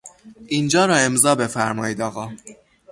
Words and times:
اینجا 0.47 0.85
را 0.85 0.95
امضا 0.95 1.35
بفرمایید 1.35 2.01
آقا. 2.01 2.31